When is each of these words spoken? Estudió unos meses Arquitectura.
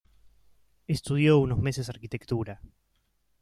Estudió 0.87 1.37
unos 1.37 1.59
meses 1.59 1.87
Arquitectura. 1.87 2.59